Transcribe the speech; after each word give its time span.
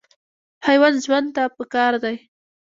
حیوان 0.67 0.93
ژوند 1.05 1.27
ته 1.35 1.43
پکار 1.55 1.93
دی. 2.03 2.15